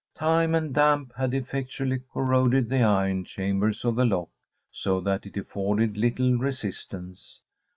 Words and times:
Time 0.15 0.55
and 0.55 0.73
damp 0.73 1.13
had 1.15 1.31
effectually 1.31 2.01
corroded 2.11 2.69
the 2.69 2.81
iron 2.81 3.23
chambers 3.23 3.85
of 3.85 3.95
the 3.97 4.03
lock, 4.03 4.29
so 4.71 4.99
that 4.99 5.27
it 5.27 5.37
afforded 5.37 5.95
little 5.95 6.39
resistance. 6.39 7.39